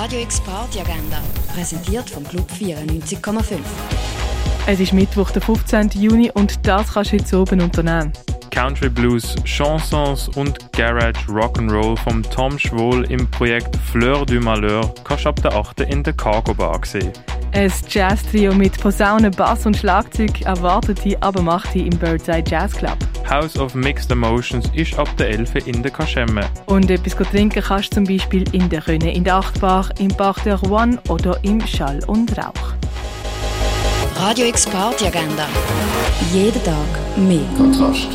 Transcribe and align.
Radio 0.00 0.20
X 0.20 0.40
Party 0.42 0.78
Agenda, 0.78 1.20
präsentiert 1.52 2.08
vom 2.08 2.22
Club 2.22 2.48
94,5. 2.52 3.58
Es 4.68 4.78
ist 4.78 4.92
Mittwoch, 4.92 5.32
der 5.32 5.42
15. 5.42 5.90
Juni 5.94 6.30
und 6.34 6.64
das 6.64 6.92
kannst 6.92 7.10
du 7.10 7.18
heute 7.18 7.38
oben 7.40 7.60
unternehmen. 7.62 8.12
Country 8.52 8.90
Blues, 8.90 9.34
Chansons 9.44 10.28
und 10.36 10.72
Garage 10.72 11.18
Rock'n'Roll 11.26 11.98
vom 11.98 12.22
Tom 12.22 12.56
Schwohl 12.60 13.10
im 13.10 13.28
Projekt 13.28 13.74
Fleur 13.90 14.24
du 14.24 14.38
Malheur 14.38 14.94
kannst 15.02 15.24
du 15.24 15.30
ab 15.30 15.42
der 15.42 15.52
8. 15.56 15.80
in 15.80 16.04
der 16.04 16.12
Cargo 16.12 16.54
Bar 16.54 16.78
sehen. 16.84 17.12
Ein 17.50 17.72
Jazz-Trio 17.88 18.54
mit 18.54 18.80
Posaune, 18.80 19.32
Bass 19.32 19.66
und 19.66 19.76
Schlagzeug 19.76 20.42
erwartet 20.42 21.04
dich 21.04 21.20
aber 21.20 21.42
macht 21.42 21.74
im 21.74 21.90
Birdseye 21.98 22.44
Jazz 22.46 22.70
Club. 22.76 22.98
House 23.28 23.58
of 23.58 23.74
Mixed 23.74 24.10
Emotions 24.10 24.70
ist 24.72 24.98
ab 24.98 25.08
der 25.18 25.28
11. 25.28 25.66
in 25.66 25.82
der 25.82 25.90
Kaschemme. 25.90 26.48
Und 26.64 26.90
etwas 26.90 27.14
trinken 27.28 27.62
kannst 27.62 27.92
du 27.92 27.96
zum 27.96 28.04
Beispiel 28.04 28.44
in 28.54 28.70
der 28.70 28.86
Rönne, 28.88 29.14
in 29.14 29.22
der 29.22 29.36
Achtbar, 29.36 29.90
im 29.98 30.08
Parc 30.08 30.44
der 30.44 30.56
Rouen 30.56 30.98
oder 31.08 31.38
im 31.42 31.60
Schall 31.66 32.00
und 32.06 32.36
Rauch. 32.38 32.72
Radio 34.16 34.46
X 34.46 34.66
Party 34.66 35.06
Agenda. 35.06 35.46
Jeden 36.32 36.62
Tag 36.64 37.18
mehr. 37.18 37.40
Kontrast. 37.56 38.08